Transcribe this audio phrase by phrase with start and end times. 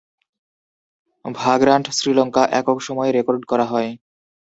[1.25, 3.89] ভাগ্রান্ট শ্রীলঙ্কা, একক সময়ে রেকর্ড করা হয়।